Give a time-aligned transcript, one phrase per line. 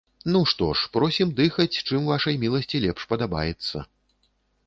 [0.35, 3.77] Ну, што ж, просім дыхаць, чым вашай міласці лепш падабаецца.